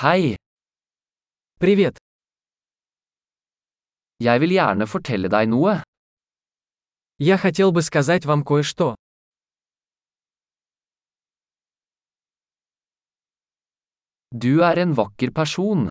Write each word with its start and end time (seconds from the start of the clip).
Hei, 0.00 0.36
Привет. 1.58 1.96
jeg 4.22 4.40
vil 4.40 4.52
gjerne 4.54 4.86
fortelle 4.86 5.26
deg 5.26 5.48
noe. 5.50 5.82
Я 7.18 7.36
хотел 7.36 7.72
бы 7.72 7.82
сказать 7.82 8.24
вам 8.24 8.44
кое-что. 8.44 8.94
Du 14.30 14.62
er 14.62 14.78
en 14.78 14.94
vakker 14.94 15.32
person. 15.32 15.88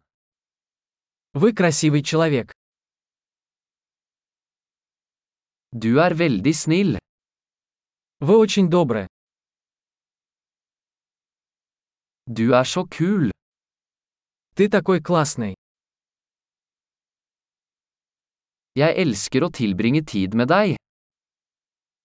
Вы 1.34 1.52
красивый 1.52 2.02
человек. 2.02 2.54
Du 5.74 6.00
er 6.00 6.14
veldig 6.16 6.56
snill. 6.56 6.98
Вы 8.22 8.38
очень 8.38 8.70
добры. 8.70 9.08
Du 12.26 12.54
er 12.54 12.64
så 12.64 12.86
kul. 12.88 13.37
Ты 14.58 14.70
такой 14.70 15.04
классный. 15.06 15.54
Jeg 18.74 18.96
elsker 19.04 19.46
å 19.46 19.50
tilbringe 19.54 20.02
tid 20.02 20.34
med 20.34 20.50
deg. 20.50 20.74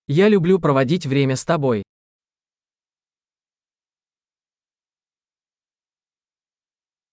Я 0.07 0.29
люблю 0.29 0.59
проводить 0.61 1.07
время 1.07 1.37
с 1.37 1.47
тобой. 1.47 1.81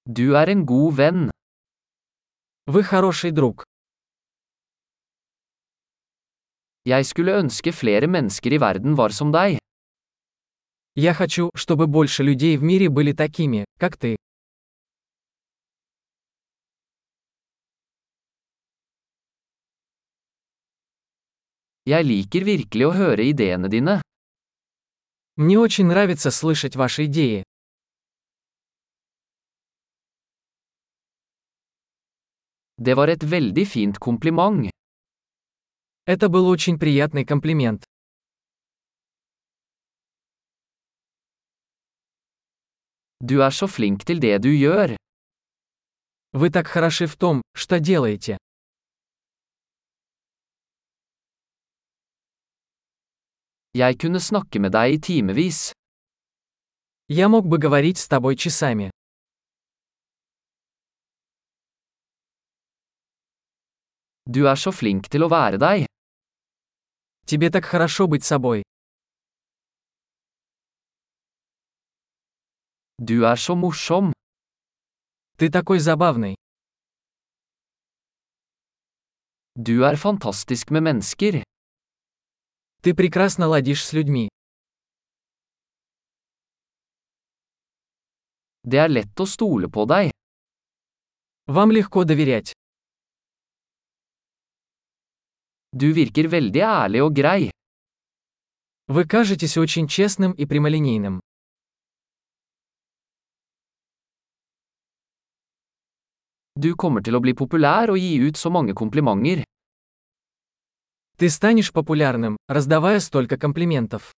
Du 0.03 0.35
er 0.35 0.51
en 0.51 0.65
god 0.65 0.93
venn. 0.99 1.31
Вы 2.67 2.83
хороший 2.83 3.31
друг. 3.31 3.63
Jeg 6.83 7.05
skulle 7.05 7.39
ønske 7.39 7.71
flere 7.71 8.11
mennesker 8.11 8.51
i 8.51 8.59
verden 8.59 8.99
var 8.99 9.15
som 9.15 9.31
deg. 9.31 9.59
Я 10.95 11.13
хочу, 11.13 11.49
чтобы 11.55 11.87
больше 11.87 12.23
людей 12.23 12.57
в 12.57 12.63
мире 12.63 12.89
были 12.89 13.13
такими, 13.13 13.63
как 13.79 13.95
ты. 13.95 14.17
Jeg 21.89 22.05
liker 22.05 22.43
virkelig 22.45 22.85
å 22.85 22.93
høre 22.93 23.23
ideene 23.25 23.69
dine. 23.73 23.95
Мне 25.37 25.57
очень 25.57 25.87
нравится 25.87 26.29
слышать 26.29 26.75
ваши 26.75 27.05
идеи. 27.05 27.43
Det 32.77 32.93
var 32.93 33.09
et 33.09 33.23
veldig 33.23 33.65
fint 33.65 33.97
kompliment. 33.97 34.69
Это 36.05 36.29
был 36.29 36.47
очень 36.47 36.77
приятный 36.77 37.25
комплимент. 37.25 37.85
Du 43.19 43.41
er 43.41 43.51
så 43.51 43.67
flink 43.67 44.05
til 44.05 44.19
det 44.19 44.37
du 44.43 44.51
gjør. 44.53 44.95
Вы 46.33 46.51
так 46.51 46.67
хороши 46.67 47.07
в 47.07 47.15
том, 47.15 47.41
что 47.55 47.79
делаете. 47.79 48.37
Jeg 53.73 53.99
kunne 54.01 54.19
snakke 54.19 54.59
med 54.59 54.71
deg 54.73 54.93
i 54.95 54.97
timevis. 54.97 55.73
Я 57.07 57.29
мог 57.29 57.45
бы 57.45 57.59
говорить 57.59 57.99
с 57.99 58.07
тобой 58.07 58.35
часами. 58.35 58.89
Du 64.25 64.47
er 64.47 64.55
så 64.55 64.71
flink 64.71 65.09
til 65.09 65.21
å 65.21 65.29
være 65.29 65.57
deg. 65.61 65.85
Тебе 67.25 67.49
так 67.51 67.65
хорошо 67.65 68.07
быть 68.07 68.23
собой. 68.23 68.63
Du 72.97 73.23
er 73.25 73.37
så 73.37 73.55
morsom. 73.55 74.13
Ты 75.37 75.49
такой 75.51 75.79
забавный. 75.79 76.35
Du 79.55 79.83
er 79.83 79.95
fantastisk 79.95 80.71
med 80.71 80.83
mennesker. 80.83 81.48
Ты 82.81 82.93
прекрасно 82.93 83.47
ладишь 83.47 83.85
с 83.85 83.91
людьми. 83.91 84.29
Det 88.63 88.79
er 88.79 88.87
lett 88.87 89.19
å 89.19 89.25
stole 89.27 89.67
på 89.67 89.83
deg. 89.89 90.11
Вам 91.47 91.71
легко 91.71 92.05
доверять. 92.05 92.53
Du 95.71 95.91
virker 95.91 96.29
veldig 96.31 96.61
ærlig 96.61 97.03
og 97.03 97.15
grei. 97.15 97.51
Вы 98.87 99.05
кажетесь 99.05 99.57
очень 99.57 99.87
честным 99.87 100.31
и 100.31 100.45
прямолинейным. 100.45 101.19
Du 106.55 106.75
kommer 106.75 107.01
til 107.03 107.15
å 107.15 107.19
bli 107.19 107.35
populær 107.35 107.91
og 107.91 107.99
gi 107.99 108.15
ut 108.23 108.37
så 108.37 108.49
mange 108.49 108.73
komplimenter. 108.73 109.48
Ты 111.18 111.30
станешь 111.30 111.72
популярным, 111.72 112.36
раздавая 112.48 113.00
столько 113.00 113.36
комплиментов. 113.38 114.12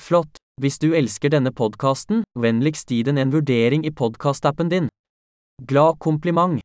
Flott! 0.00 0.38
Hvis 0.60 0.78
du 0.78 0.92
elsker 0.94 1.32
denne 1.34 1.50
podkasten, 1.50 2.22
vennligst 2.38 2.88
gi 2.88 3.02
den 3.02 3.18
en 3.18 3.32
vurdering 3.32 3.84
i 3.84 3.90
podkastappen 3.90 4.68
din. 4.72 4.88
Glad 5.70 5.98
kompliment! 5.98 6.64